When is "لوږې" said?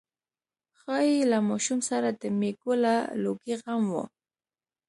3.21-3.55